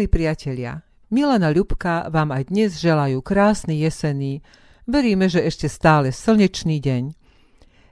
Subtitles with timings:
[0.00, 0.80] Milí priatelia,
[1.12, 4.40] Milana Ľubka vám aj dnes želajú krásny jesený,
[4.88, 7.12] veríme, že ešte stále slnečný deň.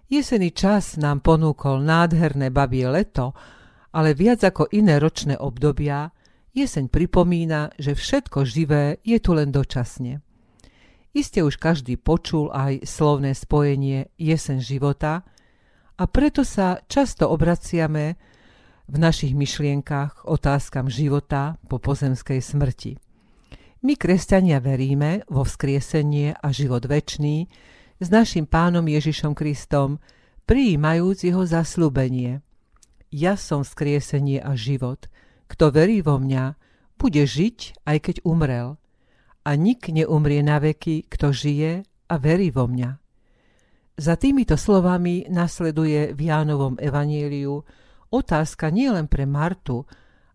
[0.09, 3.36] Jesený čas nám ponúkol nádherné babie leto,
[3.92, 6.09] ale viac ako iné ročné obdobia,
[6.56, 10.25] jeseň pripomína, že všetko živé je tu len dočasne.
[11.12, 15.29] Iste už každý počul aj slovné spojenie jesen života
[16.01, 18.16] a preto sa často obraciame
[18.88, 22.96] v našich myšlienkach otázkam života po pozemskej smrti.
[23.84, 27.46] My, kresťania, veríme vo vzkriesenie a život väčší
[28.01, 30.01] s našim pánom Ježišom Kristom,
[30.48, 32.41] prijímajúc jeho zaslúbenie.
[33.12, 35.07] Ja som vzkriesenie a život.
[35.46, 36.57] Kto verí vo mňa,
[36.98, 38.80] bude žiť, aj keď umrel.
[39.46, 42.91] A nik neumrie na veky, kto žije a verí vo mňa.
[43.98, 47.62] Za týmito slovami nasleduje v Jánovom evaníliu
[48.09, 49.88] otázka nielen pre Martu,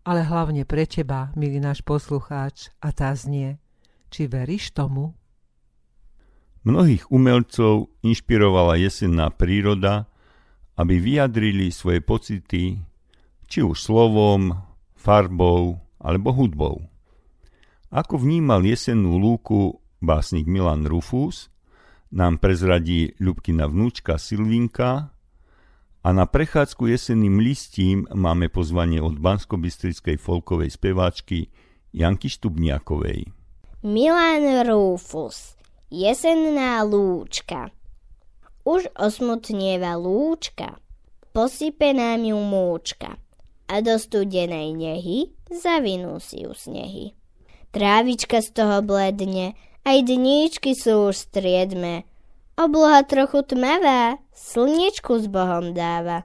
[0.04, 3.56] ale hlavne pre teba, milý náš poslucháč, a tá znie,
[4.12, 5.16] či veríš tomu?
[6.64, 10.08] Mnohých umelcov inšpirovala jesenná príroda,
[10.74, 12.80] aby vyjadrili svoje pocity
[13.46, 14.50] či už slovom,
[14.96, 16.82] farbou alebo hudbou.
[17.94, 21.52] Ako vnímal jesennú lúku básnik Milan Rufus,
[22.14, 25.13] nám prezradí Ľubkina vnúčka Silvinka
[26.04, 29.56] a na prechádzku jesenným listím máme pozvanie od bansko
[30.20, 31.48] folkovej speváčky
[31.96, 33.32] Janky Štubniakovej.
[33.80, 35.56] Milan Rufus
[35.88, 37.72] Jesenná lúčka
[38.68, 40.76] Už osmutnieva lúčka,
[41.32, 43.16] posype nám ju múčka
[43.64, 47.16] a do studenej nehy zavinú si ju snehy.
[47.72, 49.56] Trávička z toho bledne,
[49.88, 52.04] aj dníčky sú už striedme,
[52.54, 56.22] Obloha trochu tmavá, slniečku s Bohom dáva.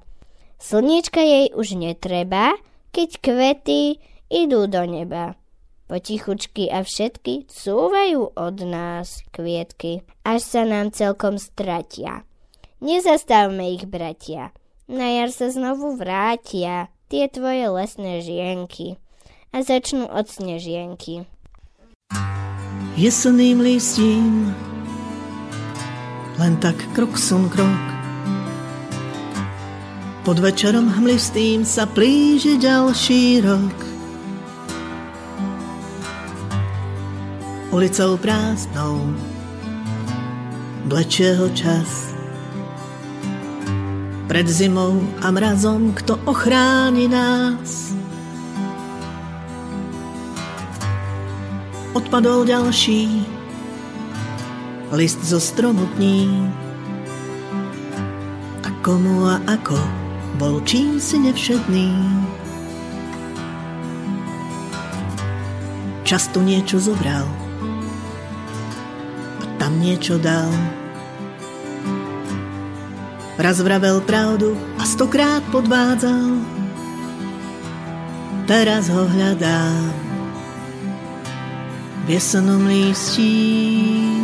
[0.61, 2.53] Slniečka jej už netreba,
[2.94, 3.97] keď kvety
[4.29, 5.34] idú do neba.
[5.89, 12.22] Potichučky a všetky cúvajú od nás kvietky, až sa nám celkom stratia.
[12.78, 14.53] Nezastavme ich, bratia.
[14.85, 19.01] Na jar sa znovu vrátia tie tvoje lesné žienky
[19.50, 21.25] a začnú od snežienky.
[22.94, 24.53] Jeseným listím
[26.39, 27.83] len tak krok som krok.
[30.23, 33.77] Pod večerom hmlistým sa plíži ďalší rok.
[37.69, 39.13] Ulicou prázdnou
[40.89, 42.16] blečie ho čas.
[44.25, 47.94] Pred zimou a mrazom kto ochráni nás?
[51.94, 53.38] Odpadol ďalší
[54.91, 56.50] list zo stromu tní.
[58.63, 59.77] A komu a ako
[60.41, 61.94] bol čím si nevšedný.
[66.03, 67.27] Často niečo zobral
[69.39, 70.50] a tam niečo dal.
[73.39, 76.44] Raz vravel pravdu a stokrát podvádzal.
[78.50, 79.94] Teraz ho hľadám
[82.03, 84.19] v jesenom lístí.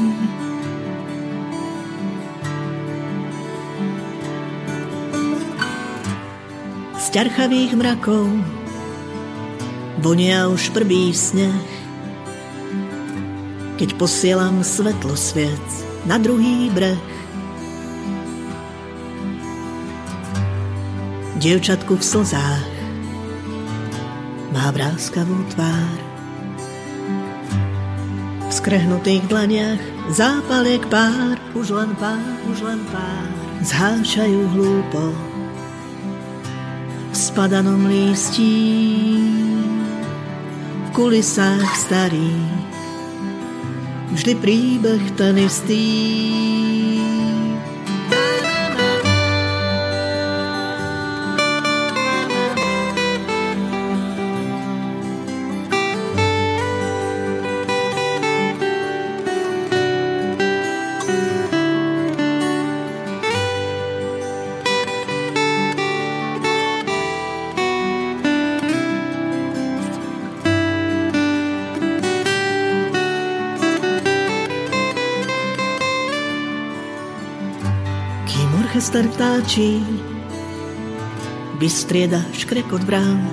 [7.16, 8.28] Ťarchavých mrakov
[10.04, 11.64] vonia už prvý sneh.
[13.80, 15.64] Keď posielam svetlo sviec
[16.04, 17.00] na druhý breh.
[21.40, 22.68] Dievčatku v slzách
[24.52, 25.98] má vráskavú tvár.
[28.44, 29.80] V skrehnutých dlaniach
[30.12, 33.32] zápaliek pár, už len pár, už len pár,
[33.64, 35.35] zhášajú hlúpo
[37.36, 38.56] spadanom lístí
[40.88, 42.64] v kulisách starých
[44.16, 45.84] vždy príbeh ten istý
[78.76, 79.80] orchester vtáčí,
[81.64, 83.24] vystrieda škrekot brán.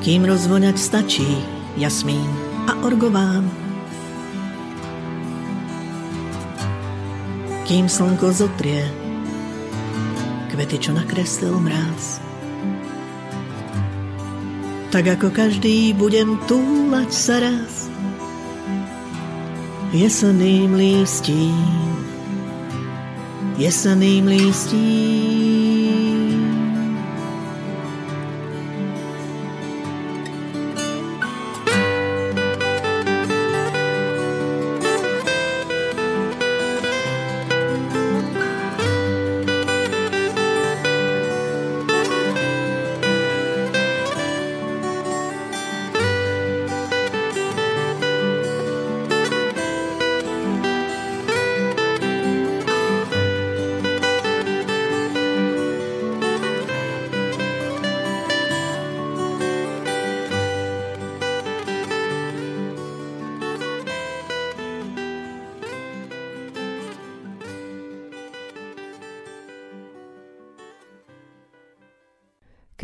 [0.00, 1.44] Kým rozvoňať stačí
[1.76, 2.24] jasmín
[2.64, 3.44] a orgován.
[7.68, 8.88] Kým slnko zotrie
[10.56, 12.24] kvety, čo nakreslil mráz.
[14.88, 17.92] tak ako každý budem túlať sa raz
[19.92, 21.95] jeseným lístím,
[23.58, 25.55] jeseným lístím.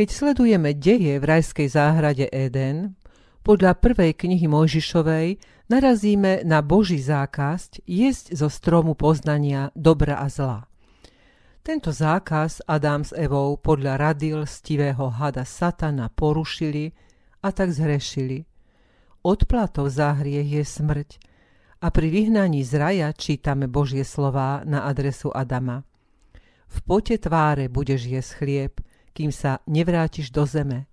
[0.02, 2.98] Keď sledujeme deje v rajskej záhrade Eden,
[3.46, 5.38] podľa prvej knihy Mojžišovej
[5.70, 10.66] narazíme na Boží zákaz jesť zo stromu poznania dobra a zla.
[11.62, 16.90] Tento zákaz Adam s Evou podľa rady lstivého hada satana porušili
[17.38, 18.42] a tak zhrešili.
[19.22, 21.10] Odplatou za hriech je smrť
[21.78, 25.86] a pri vyhnaní z raja čítame Božie slová na adresu Adama.
[26.66, 30.88] V pote tváre budeš jesť chlieb, kým sa nevrátiš do zeme,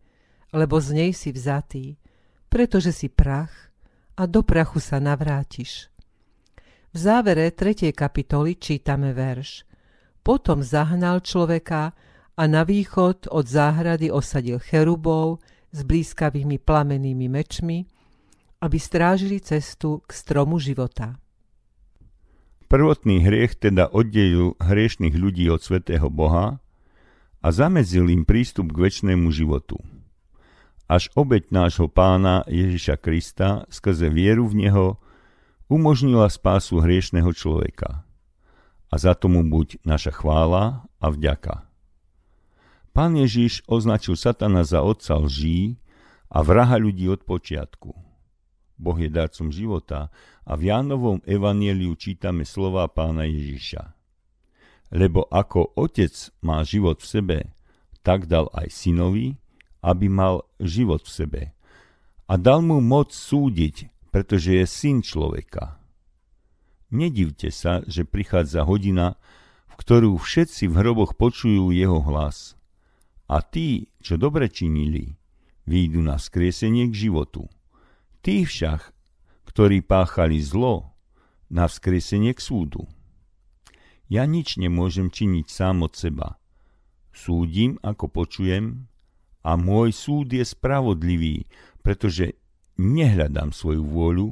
[0.51, 1.95] lebo z nej si vzatý,
[2.51, 3.51] pretože si prach
[4.19, 5.87] a do prachu sa navrátiš.
[6.89, 7.93] V závere 3.
[7.93, 9.63] kapitoly čítame verš.
[10.25, 11.93] Potom zahnal človeka
[12.35, 15.39] a na východ od záhrady osadil cherubov
[15.69, 17.85] s blízkavými plamenými mečmi,
[18.59, 21.15] aby strážili cestu k stromu života.
[22.69, 26.61] Prvotný hriech teda oddelil hriešných ľudí od svetého Boha
[27.39, 29.79] a zamedzil im prístup k väčšnému životu.
[30.89, 34.87] Až obeď nášho pána Ježiša Krista skrze vieru v Neho
[35.69, 38.03] umožnila spásu hriešného človeka.
[38.89, 41.69] A za tomu buď naša chvála a vďaka.
[42.89, 45.77] Pán Ježiš označil satana za otca lží
[46.33, 47.93] a vraha ľudí od počiatku.
[48.81, 50.09] Boh je darcom života
[50.41, 53.98] a v Jánovom evanieliu čítame slova pána Ježiša
[54.89, 57.37] lebo ako otec má život v sebe,
[58.01, 59.37] tak dal aj synovi,
[59.85, 61.41] aby mal život v sebe.
[62.29, 65.77] A dal mu moc súdiť, pretože je syn človeka.
[66.89, 69.17] Nedivte sa, že prichádza hodina,
[69.69, 72.57] v ktorú všetci v hroboch počujú jeho hlas.
[73.29, 75.13] A tí, čo dobre činili,
[75.69, 77.45] výjdu na skriesenie k životu.
[78.25, 78.89] Tí však,
[79.45, 80.97] ktorí páchali zlo,
[81.49, 82.89] na vzkriesenie k súdu.
[84.09, 86.41] Ja nič nemôžem činiť sám od seba.
[87.13, 88.89] Súdim, ako počujem,
[89.45, 91.47] a môj súd je spravodlivý,
[91.79, 92.35] pretože
[92.75, 94.29] nehľadám svoju vôľu,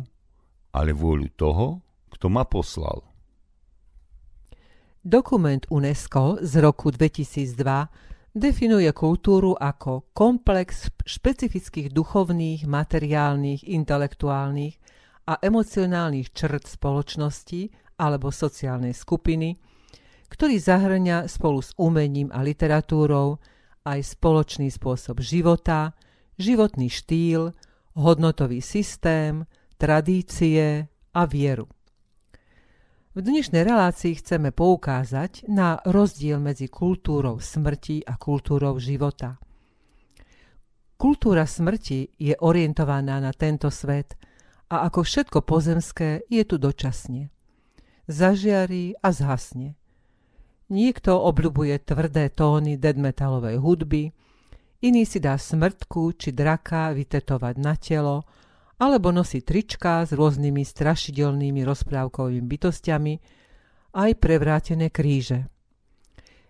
[0.73, 1.79] ale vôľu toho,
[2.11, 3.05] kto ma poslal.
[5.05, 14.75] Dokument UNESCO z roku 2002 definuje kultúru ako komplex špecifických duchovných, materiálnych, intelektuálnych
[15.31, 19.55] a emocionálnych črt spoločnosti alebo sociálnej skupiny,
[20.27, 23.39] ktorý zahrňa spolu s umením a literatúrou
[23.87, 25.95] aj spoločný spôsob života,
[26.35, 27.55] životný štýl,
[27.95, 29.47] hodnotový systém,
[29.79, 31.71] tradície a vieru.
[33.17, 39.41] V dnešnej relácii chceme poukázať na rozdiel medzi kultúrou smrti a kultúrou života.
[41.01, 44.13] Kultúra smrti je orientovaná na tento svet
[44.69, 47.33] a ako všetko pozemské je tu dočasne
[48.07, 49.75] zažiarí a zhasne.
[50.67, 54.11] Niekto obľubuje tvrdé tóny deadmetalovej hudby,
[54.83, 58.27] iný si dá smrtku či draka vytetovať na telo,
[58.77, 63.13] alebo nosí trička s rôznymi strašidelnými rozprávkovými bytostiami,
[63.95, 65.47] aj prevrátené kríže.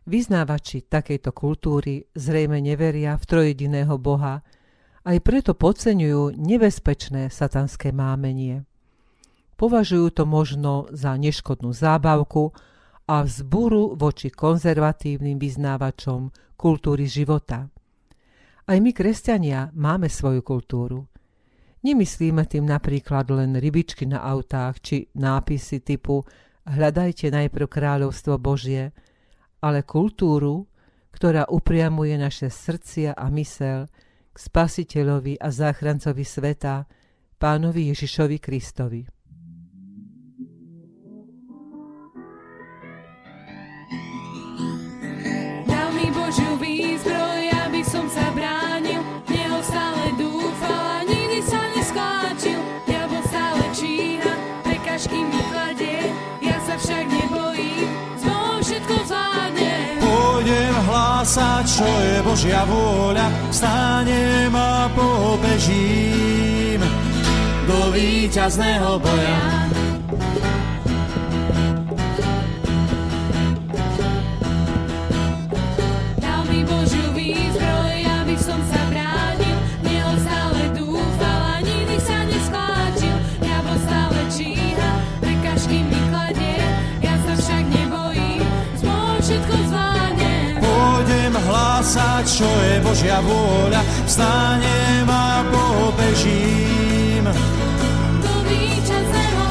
[0.08, 4.42] Vyznávači takejto kultúry zrejme neveria v trojediného Boha,
[5.08, 8.66] aj preto podceňujú nebezpečné satanské mámenie.
[9.56, 12.52] Považujú to možno za neškodnú zábavku
[13.08, 17.72] a vzburu voči konzervatívnym vyznávačom kultúry života.
[18.68, 21.08] Aj my, kresťania, máme svoju kultúru.
[21.88, 26.28] Nemyslíme tým napríklad len rybičky na autách či nápisy typu
[26.68, 28.92] Hľadajte najprv kráľovstvo Božie,
[29.64, 30.68] ale kultúru,
[31.16, 33.88] ktorá upriamuje naše srdcia a mysel
[34.36, 36.84] k spasiteľovi a záchrancovi sveta,
[37.40, 39.17] pánovi Ježišovi Kristovi.
[61.28, 66.80] Hlásať, čo je Božia vôľa, vstanem a pobežím
[67.68, 69.67] do víťazného boja.
[92.28, 97.24] Čo je Božia vôľa, vstanem a pobežím.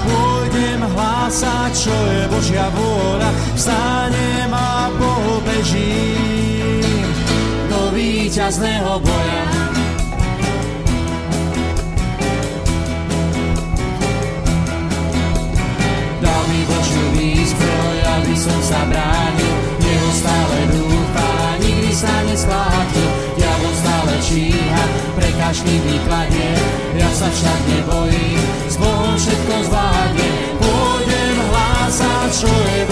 [0.05, 6.85] Pôjdem hlásať, čo je Božia vôľa, vstanem a pobežím
[7.73, 9.45] do víťazného boja.
[16.21, 20.76] Dal mi Božiu výzbroj, aby som sa bránil, neustále
[21.97, 23.09] sa nesklátil,
[23.41, 24.85] diabol stále číha,
[25.17, 26.53] prekažky vykladie,
[26.93, 30.29] ja sa však nebojím, s Bohom všetko zvládne,
[30.61, 32.86] pôjdem hlásať, čo je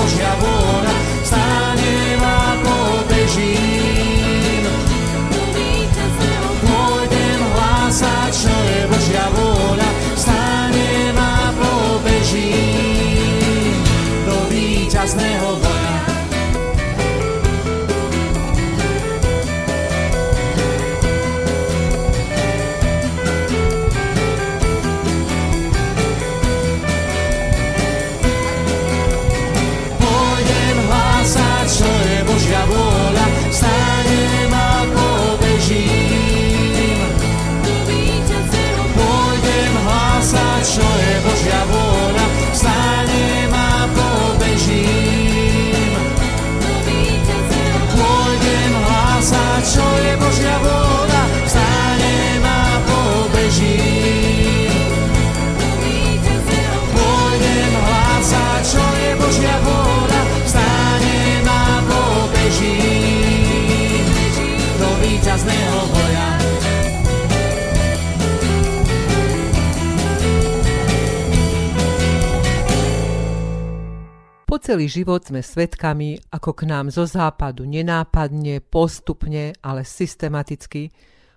[74.64, 80.88] celý život sme svedkami, ako k nám zo západu nenápadne, postupne, ale systematicky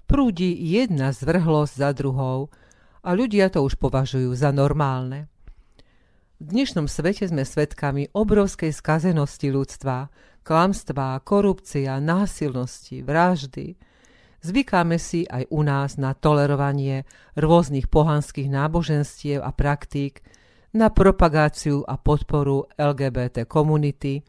[0.08, 2.48] prúdi jedna zvrhlosť za druhou
[3.04, 5.28] a ľudia to už považujú za normálne.
[6.40, 10.08] V dnešnom svete sme svedkami obrovskej skazenosti ľudstva,
[10.48, 13.76] klamstvá, korupcia, násilnosti, vraždy.
[14.40, 17.04] Zvykáme si aj u nás na tolerovanie
[17.36, 20.24] rôznych pohanských náboženstiev a praktík,
[20.76, 24.24] na propagáciu a podporu LGBT komunity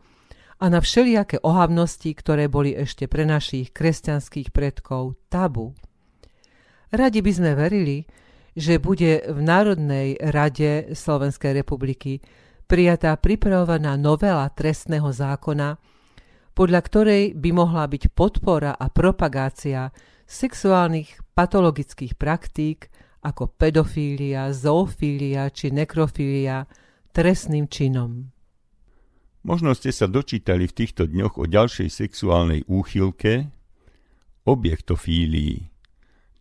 [0.59, 5.75] a na všelijaké ohavnosti, ktoré boli ešte pre našich kresťanských predkov tabu.
[6.91, 8.07] Radi by sme verili,
[8.59, 12.19] že bude v Národnej rade Slovenskej republiky
[12.67, 15.79] prijatá pripravovaná novela trestného zákona,
[16.59, 19.95] podľa ktorej by mohla byť podpora a propagácia
[20.27, 22.91] sexuálnych patologických praktík
[23.23, 26.69] ako pedofília, zoofília či nekrofília
[27.11, 28.31] trestným činom.
[29.47, 33.49] Možno ste sa dočítali v týchto dňoch o ďalšej sexuálnej úchylke,
[34.45, 35.69] objektofílii,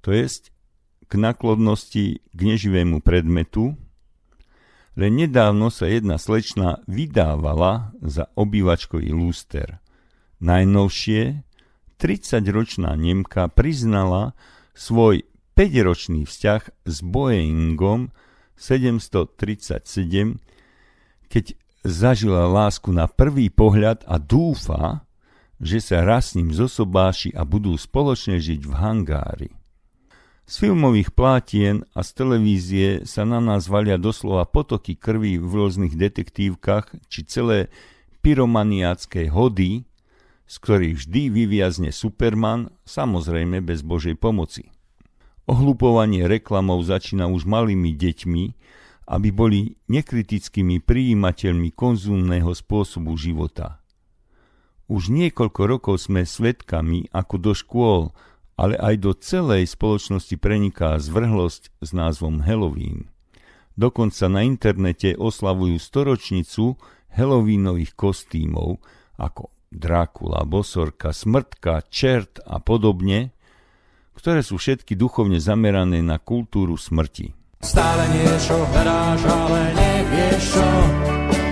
[0.01, 0.55] to jest
[1.07, 3.75] k naklodnosti k neživému predmetu,
[4.98, 9.84] len nedávno sa jedna slečna vydávala za obývačkový lúster.
[10.41, 11.43] Najnovšie
[12.01, 14.34] 30-ročná Nemka priznala
[14.74, 15.27] svoj
[15.58, 18.14] 5-ročný vzťah s Boeingom
[18.62, 20.38] 737,
[21.34, 25.02] keď zažila lásku na prvý pohľad a dúfa,
[25.58, 29.50] že sa raz s ním zosobáši a budú spoločne žiť v hangári.
[30.46, 35.98] Z filmových plátien a z televízie sa na nás valia doslova potoky krvi v rôznych
[35.98, 37.74] detektívkach či celé
[38.22, 39.90] pyromaniacké hody,
[40.46, 44.76] z ktorých vždy vyviazne Superman, samozrejme bez Božej pomoci.
[45.48, 48.44] Ohlupovanie reklamov začína už malými deťmi,
[49.08, 53.80] aby boli nekritickými prijímateľmi konzumného spôsobu života.
[54.92, 58.12] Už niekoľko rokov sme svedkami, ako do škôl,
[58.60, 63.08] ale aj do celej spoločnosti preniká zvrhlosť s názvom Halloween.
[63.80, 66.75] Dokonca na internete oslavujú storočnicu
[67.13, 68.84] Halloweenových kostýmov
[69.16, 73.37] ako Drákula, Bosorka, Smrtka, Čert a podobne,
[74.18, 77.38] ktoré sú všetky duchovne zamerané na kultúru smrti.
[77.62, 80.70] Stále niečo hráš, ale nevieš čo,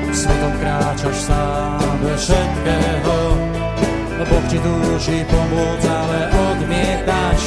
[0.10, 3.18] svetom kráčaš sám bez všetkého.
[4.26, 7.42] Boh ti túži pomôcť, ale odmietaš,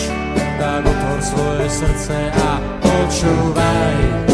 [0.62, 4.27] tak otvor svoje srdce a počúvaj.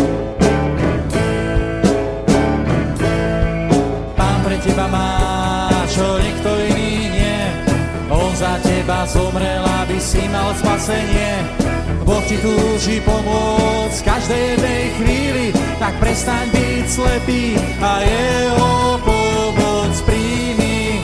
[9.09, 11.45] Zomrel, aby si mal spasenie.
[12.05, 15.47] Boh ti túži pomôcť každej jednej chvíli,
[15.81, 21.01] tak prestaň byť slepý a jeho pomoc príjmi.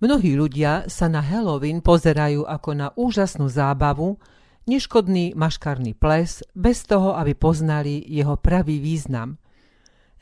[0.00, 4.18] Mnohí ľudia sa na Halloween pozerajú ako na úžasnú zábavu,
[4.66, 9.38] neškodný maškarný ples, bez toho, aby poznali jeho pravý význam.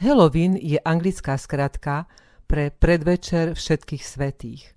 [0.03, 2.11] Halloween je anglická skratka
[2.49, 4.73] pre predvečer všetkých svetých.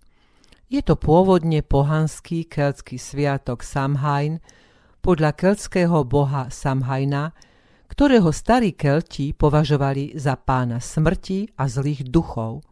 [0.67, 4.43] Je to pôvodne pohanský keltský sviatok Samhain
[4.99, 7.31] podľa keltského boha Samhaina,
[7.91, 12.63] ktorého starí kelti považovali za pána smrti a zlých duchov.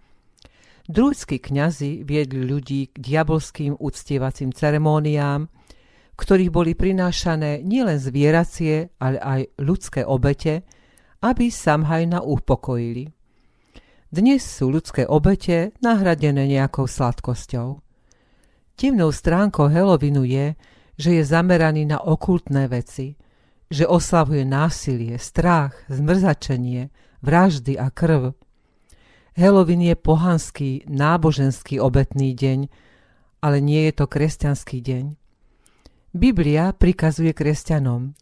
[0.87, 9.19] Druidskí kňazi viedli ľudí k diabolským uctievacím ceremóniám, v ktorých boli prinášané nielen zvieracie, ale
[9.19, 10.63] aj ľudské obete,
[11.19, 13.18] aby Samhajna upokojili.
[14.09, 17.77] Dnes sú ľudské obete nahradené nejakou sladkosťou.
[18.73, 20.57] Temnou stránkou Halloweenu je,
[20.97, 23.21] že je zameraný na okultné veci,
[23.69, 26.89] že oslavuje násilie, strach, zmrzačenie,
[27.21, 28.33] vraždy a krv.
[29.37, 32.65] Halloween je pohanský, náboženský obetný deň,
[33.45, 35.05] ale nie je to kresťanský deň.
[36.17, 38.17] Biblia prikazuje kresťanom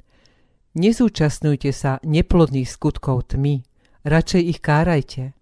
[0.75, 3.63] Nezúčastňujte sa neplodných skutkov tmy,
[4.03, 5.36] radšej ich kárajte.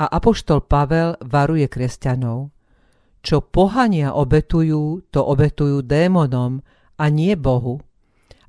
[0.00, 2.48] A apoštol Pavel varuje kresťanov–
[3.20, 6.64] čo pohania obetujú, to obetujú démonom
[6.96, 7.84] a nie Bohu.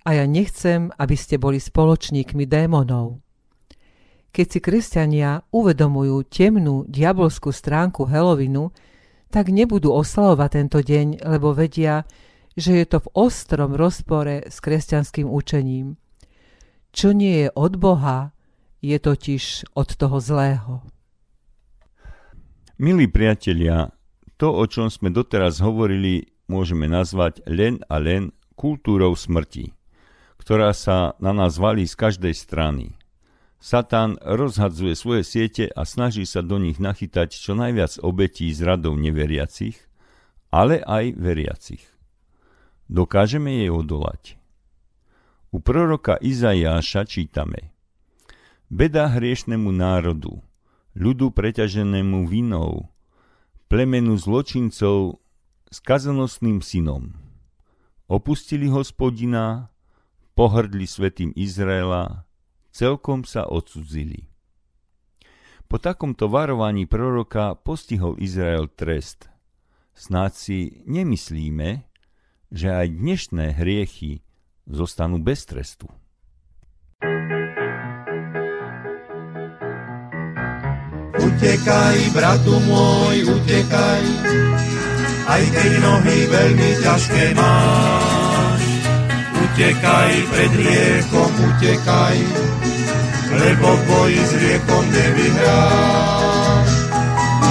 [0.08, 3.20] A ja nechcem, aby ste boli spoločníkmi démonov.
[4.32, 8.72] Keď si kresťania uvedomujú temnú diabolskú stránku Halloweenu,
[9.28, 12.08] tak nebudú oslavovať tento deň, lebo vedia,
[12.56, 16.00] že je to v ostrom rozpore s kresťanským učením.
[16.96, 18.32] Čo nie je od Boha,
[18.80, 20.80] je totiž od toho zlého.
[22.82, 23.94] Milí priatelia,
[24.42, 29.70] to, o čom sme doteraz hovorili, môžeme nazvať len a len kultúrou smrti,
[30.42, 32.98] ktorá sa na nás valí z každej strany.
[33.62, 38.98] Satan rozhadzuje svoje siete a snaží sa do nich nachytať čo najviac obetí z radov
[38.98, 39.78] neveriacich,
[40.50, 41.86] ale aj veriacich.
[42.90, 44.42] Dokážeme jej odolať.
[45.54, 47.78] U proroka Izaiáša čítame
[48.74, 50.42] Beda hriešnemu národu,
[50.96, 52.92] ľudu preťaženému vinou,
[53.72, 55.24] plemenu zločincov
[55.72, 57.16] s kazanostným synom.
[58.12, 59.72] Opustili hospodina,
[60.36, 62.28] pohrdli svetým Izraela,
[62.76, 64.28] celkom sa odsudzili.
[65.72, 69.32] Po takomto varovaní proroka postihol Izrael trest.
[69.96, 71.88] Snáď si nemyslíme,
[72.52, 74.28] že aj dnešné hriechy
[74.68, 75.88] zostanú bez trestu.
[81.22, 84.04] Utekaj, bratu môj, utekaj,
[85.30, 88.62] aj keď nohy veľmi ťažké máš.
[89.38, 92.18] Utekaj pred riekom, utekaj,
[93.38, 96.70] lebo v boji s riekom nevyhráš.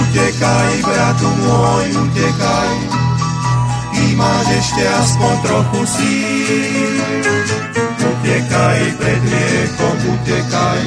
[0.03, 2.75] Utekaj, bratu môj, utekaj,
[3.95, 6.93] ty máš ešte aspoň trochu síl.
[8.03, 10.83] Utekaj pred riekom, utekaj,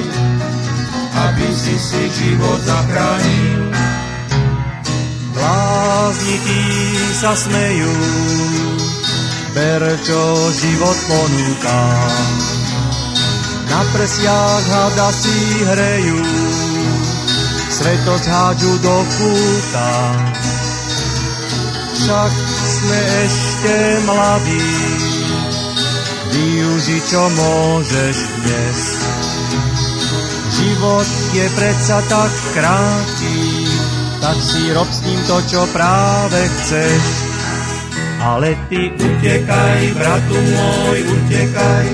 [1.15, 3.71] aby si si život zachránil.
[5.35, 6.37] Blázni
[7.15, 7.95] sa smejú,
[9.55, 10.23] ber čo
[10.59, 11.83] život ponúka.
[13.71, 16.21] Na prsiach hada si hrejú,
[17.71, 19.93] svetosť hádžu do kúta.
[21.95, 22.33] Však
[22.69, 23.75] sme ešte
[24.05, 24.71] mladí,
[26.31, 28.81] využi čo môžeš dnes
[30.65, 33.37] Život je predsa tak krátky,
[34.17, 37.05] tak si rob s ním to, čo práve chceš.
[38.25, 41.87] Ale ty utekaj, bratu môj, utekaj,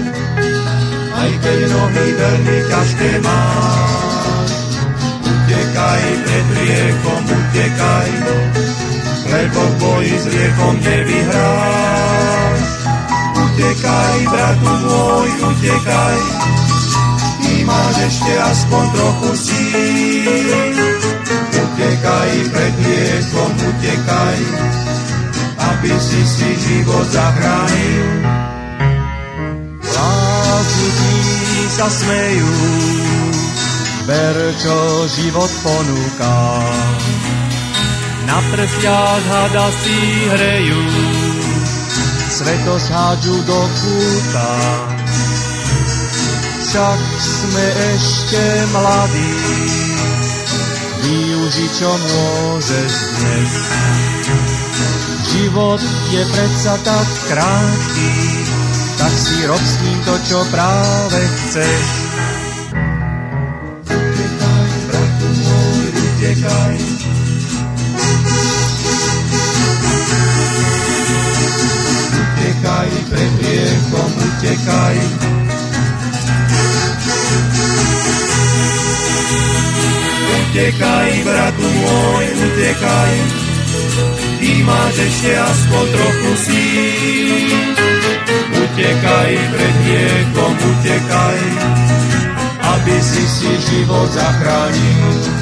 [1.19, 4.51] aj keď nohy veľmi ťažké máš.
[5.19, 8.11] Utekaj pred riekom, utekaj,
[9.35, 12.61] lebo v boji s riekom nevyhráš.
[13.35, 16.19] Utekaj, bratu môj, utekaj,
[17.71, 20.47] máš ešte aspoň trochu síl.
[21.55, 24.39] Utekaj pred liekom, utekaj,
[25.71, 28.09] aby si si život zachránil.
[29.87, 31.17] Lásky
[31.71, 32.55] sa smejú,
[34.11, 34.75] Ber, čo
[35.07, 36.35] život ponúka.
[38.27, 39.99] Na prsiach hada si
[40.31, 40.83] hrejú,
[42.31, 44.51] svetosť hádžu do kúta.
[46.71, 47.67] Však sme
[47.99, 49.35] ešte mladí,
[51.03, 53.53] využi čo môžeš dnes.
[55.35, 55.83] Život
[56.15, 58.11] je predsa tak krátky,
[59.03, 61.87] tak si rob s ním to, čo práve chceš.
[63.91, 66.77] Utekaj, bratu môj, utekaj.
[72.15, 74.99] Utekaj pred riechom, utekaj.
[80.51, 83.15] Utekaj, bratu môj, utekaj.
[84.41, 87.49] Ty máš ešte aspoň trochu síl.
[88.51, 91.41] Utekaj pred riechom, utekaj,
[92.61, 95.41] aby si si život zachránil.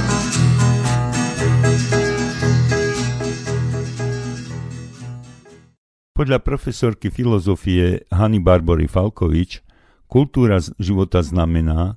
[6.19, 9.63] Podľa profesorky filozofie Hany Barbory Falkovič,
[10.11, 11.95] kultúra života znamená,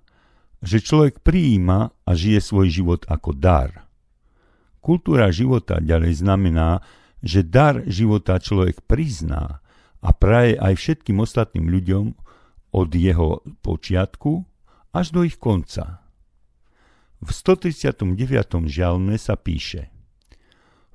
[0.62, 3.90] že človek prijíma a žije svoj život ako dar.
[4.82, 6.82] Kultúra života ďalej znamená,
[7.22, 9.62] že dar života človek prizná
[10.02, 12.06] a praje aj všetkým ostatným ľuďom
[12.74, 14.42] od jeho počiatku
[14.94, 16.02] až do ich konca.
[17.22, 18.18] V 139.
[18.66, 19.94] žalme sa píše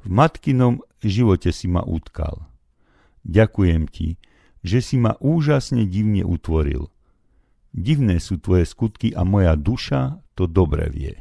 [0.02, 2.50] V matkinom živote si ma utkal.
[3.22, 4.18] Ďakujem ti,
[4.66, 6.90] že si ma úžasne divne utvoril.
[7.76, 11.12] Divné sú tvoje skutky a moja duša to dobre vie.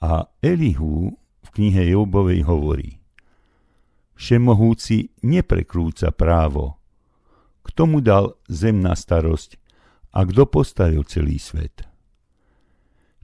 [0.00, 1.12] A Elihu
[1.44, 2.96] v knihe Jobovej hovorí
[4.16, 6.80] Všemohúci neprekrúca právo.
[7.60, 9.60] Kto mu dal zem na starosť
[10.16, 11.84] a kto postavil celý svet?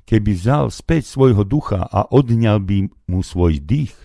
[0.05, 3.97] Keby vzal späť svojho ducha a odňal by mu svoj dých,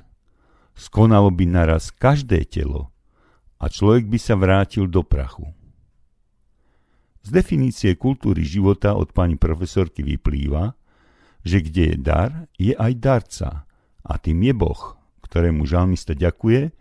[0.72, 2.96] skonalo by naraz každé telo
[3.60, 5.59] a človek by sa vrátil do prachu.
[7.24, 10.74] Z definície kultúry života od pani profesorky vyplýva,
[11.44, 13.50] že kde je dar, je aj darca
[14.04, 14.82] a tým je Boh,
[15.24, 16.72] ktorému žalmista ďakuje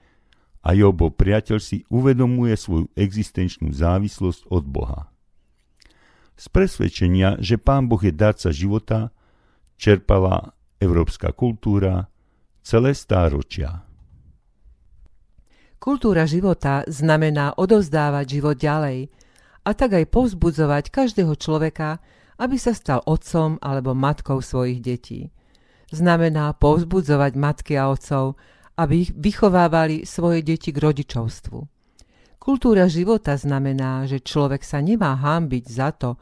[0.63, 5.01] a Jobo priateľ si uvedomuje svoju existenčnú závislosť od Boha.
[6.39, 9.11] Z presvedčenia, že Pán Boh je darca života,
[9.75, 12.07] čerpala európska kultúra
[12.63, 13.83] celé stáročia.
[15.79, 19.09] Kultúra života znamená odovzdávať život ďalej
[19.65, 21.99] a tak aj povzbudzovať každého človeka,
[22.39, 25.35] aby sa stal otcom alebo matkou svojich detí.
[25.91, 28.39] Znamená povzbudzovať matky a otcov,
[28.79, 31.59] aby ich vychovávali svoje deti k rodičovstvu.
[32.39, 36.15] Kultúra života znamená, že človek sa nemá hámbiť za to,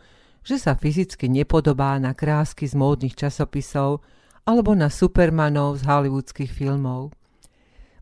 [0.47, 4.01] že sa fyzicky nepodobá na krásky z módnych časopisov
[4.47, 7.13] alebo na supermanov z hollywoodských filmov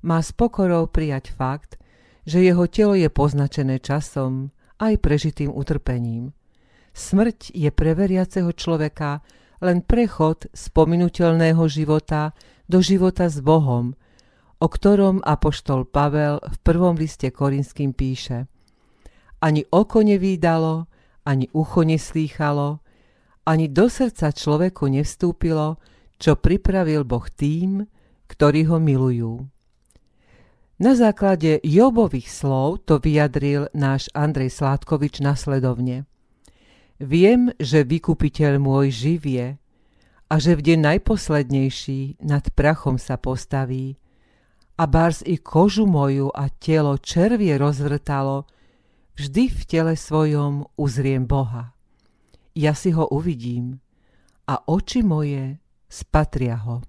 [0.05, 1.81] má s pokorou prijať fakt,
[2.29, 4.53] že jeho telo je poznačené časom
[4.91, 6.37] aj prežitým utrpením.
[6.95, 9.25] Smrť je pre veriaceho človeka
[9.65, 12.37] len prechod z pominuteľného života
[12.69, 13.97] do života s Bohom,
[14.61, 18.47] o ktorom apoštol Pavel v prvom liste Korinským píše
[19.43, 20.89] Ani oko nevídalo,
[21.25, 22.81] ani ucho neslýchalo,
[23.45, 25.77] ani do srdca človeku nevstúpilo,
[26.17, 27.85] čo pripravil Boh tým,
[28.29, 29.54] ktorí ho milujú.
[30.75, 36.03] Na základe Jobových slov to vyjadril náš Andrej Sládkovič nasledovne.
[36.99, 39.63] Viem, že vykupiteľ môj živie
[40.27, 44.03] a že v deň najposlednejší nad prachom sa postaví
[44.75, 48.51] a bárs i kožu moju a telo červie rozvrtalo,
[49.15, 51.71] vždy v tele svojom uzriem Boha.
[52.59, 53.79] Ja si ho uvidím
[54.51, 56.83] a oči moje spatria ho.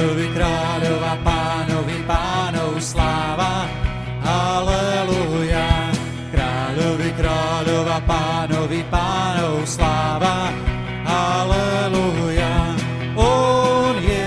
[0.00, 3.68] Kráľovi kráľova, pánovi pánov sláva,
[4.24, 5.92] aleluja.
[6.32, 10.56] Kráľovi kráľova, pánovi pánov sláva,
[11.04, 12.72] aleluja.
[13.12, 14.24] On je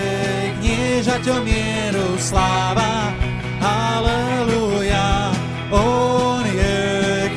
[0.61, 3.09] kniežaťom mieru sláva,
[3.57, 5.33] aleluja.
[5.73, 6.77] On je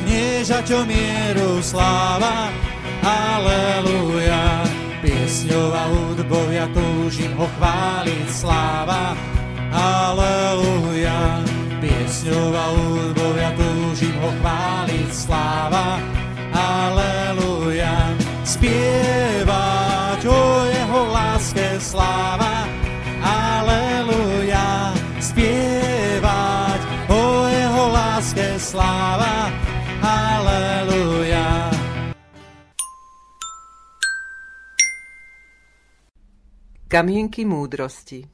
[0.05, 2.26] kniežaťom mieru sláva,
[7.07, 9.15] túžim ho chváliť sláva.
[9.71, 11.39] Aleluja.
[11.79, 16.03] Piesňou a hudbou ja túžim ho chváliť sláva.
[16.51, 18.11] Aleluja.
[18.43, 22.46] Spievať o jeho láske sláva,
[36.97, 38.25] Kamienky múdrosti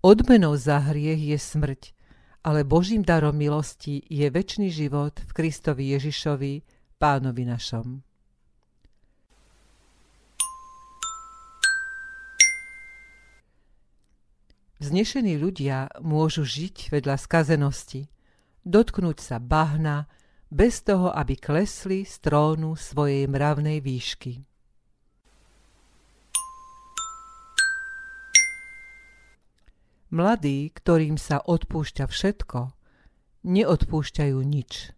[0.00, 1.92] Odmenou za hriech je smrť,
[2.40, 6.64] ale Božím darom milosti je väčší život v Kristovi Ježišovi,
[6.96, 8.00] pánovi našom.
[14.80, 18.08] Vznešení ľudia môžu žiť vedľa skazenosti,
[18.64, 20.08] dotknúť sa bahna,
[20.50, 24.46] bez toho, aby klesli z trónu svojej mravnej výšky.
[30.14, 32.70] Mladí, ktorým sa odpúšťa všetko,
[33.42, 34.94] neodpúšťajú nič.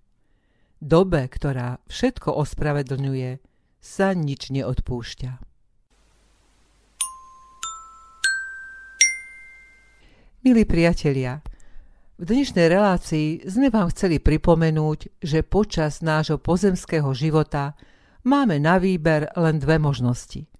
[0.78, 3.40] Dobe, ktorá všetko ospravedlňuje,
[3.80, 5.32] sa nič neodpúšťa.
[10.46, 11.42] Milí priatelia,
[12.18, 17.78] v dnešnej relácii sme vám chceli pripomenúť, že počas nášho pozemského života
[18.26, 20.50] máme na výber len dve možnosti.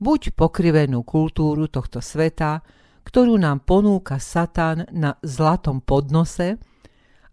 [0.00, 2.64] Buď pokrivenú kultúru tohto sveta,
[3.04, 6.56] ktorú nám ponúka Satan na zlatom podnose,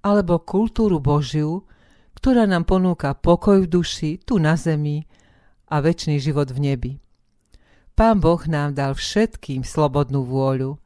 [0.03, 1.63] alebo kultúru Božiu,
[2.19, 5.07] ktorá nám ponúka pokoj v duši, tu na zemi
[5.71, 6.91] a väčší život v nebi.
[7.95, 10.82] Pán Boh nám dal všetkým slobodnú vôľu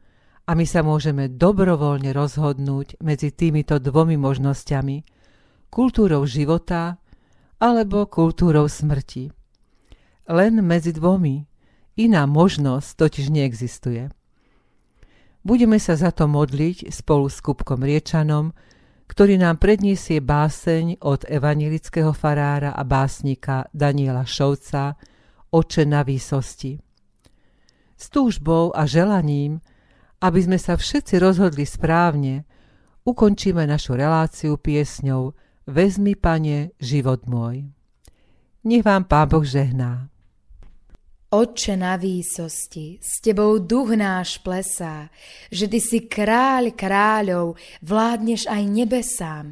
[0.47, 5.03] a my sa môžeme dobrovoľne rozhodnúť medzi týmito dvomi možnosťami,
[5.67, 6.95] kultúrou života
[7.59, 9.35] alebo kultúrou smrti.
[10.31, 11.43] Len medzi dvomi.
[11.97, 14.13] Iná možnosť totiž neexistuje.
[15.41, 18.53] Budeme sa za to modliť spolu s Kupkom Riečanom,
[19.09, 24.99] ktorý nám predniesie báseň od evanilického farára a básnika Daniela Šovca
[25.49, 26.77] Oče na výsosti.
[27.97, 29.63] S túžbou a želaním,
[30.21, 32.45] aby sme sa všetci rozhodli správne,
[33.05, 35.33] ukončíme našu reláciu piesňou
[35.67, 37.67] Vezmi, pane, život môj.
[38.63, 40.07] Nech vám Pán Boh žehná.
[41.27, 45.11] Oče na výsosti, s tebou duch náš plesá,
[45.51, 49.45] že ty si kráľ kráľov, vládneš aj nebesám.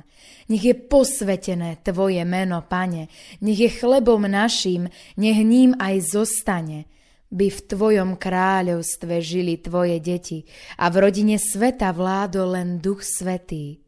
[0.48, 3.12] Nech je posvetené tvoje meno, pane,
[3.44, 4.88] nech je chlebom našim,
[5.20, 6.88] nech ním aj zostane.
[7.36, 10.48] By v tvojom kráľovstve žili tvoje deti
[10.80, 13.84] a v rodine sveta vládol len duch svetý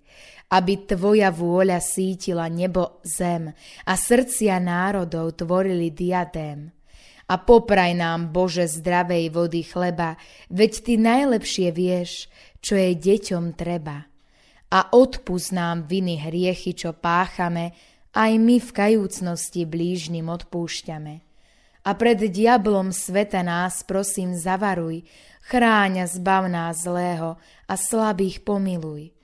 [0.47, 3.51] aby tvoja vôľa sítila nebo zem
[3.83, 6.71] a srdcia národov tvorili diadém
[7.27, 10.15] a popraj nám, Bože, zdravej vody chleba,
[10.47, 12.31] veď Ty najlepšie vieš,
[12.63, 14.07] čo je deťom treba.
[14.71, 17.75] A odpust nám viny hriechy, čo páchame,
[18.15, 21.26] aj my v kajúcnosti blížnym odpúšťame.
[21.88, 25.08] A pred diablom sveta nás prosím zavaruj,
[25.47, 29.15] chráňa zbav nás zlého a slabých pomiluj.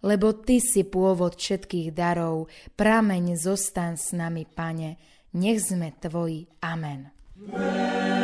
[0.00, 2.48] Lebo Ty si pôvod všetkých darov,
[2.80, 4.96] prameň zostan s nami, Pane,
[5.36, 6.48] nech sme Tvoji.
[6.64, 7.12] Amen.
[7.52, 8.19] Amen.